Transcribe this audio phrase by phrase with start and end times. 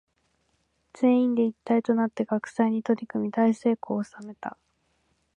[0.93, 4.57] 全員で一体となって学祭に取り組み大成功を収めた。